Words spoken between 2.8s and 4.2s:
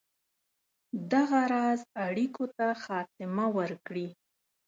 خاتمه ورکړي.